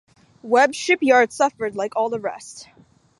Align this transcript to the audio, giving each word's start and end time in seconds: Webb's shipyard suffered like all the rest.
Webb's 0.41 0.77
shipyard 0.77 1.31
suffered 1.31 1.75
like 1.75 1.95
all 1.95 2.09
the 2.09 2.19
rest. 2.19 2.67